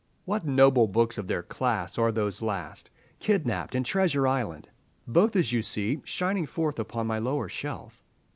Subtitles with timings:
[0.25, 4.67] What noble books of their class are those last, "Kidnapped" and "Treasure Island"!
[5.05, 8.03] both, as you see, shining forth upon my lower shelf.